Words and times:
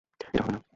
এটা 0.21 0.43
হবে 0.43 0.51
না। 0.53 0.61